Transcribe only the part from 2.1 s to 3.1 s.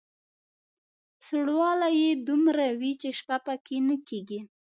دومره وي چې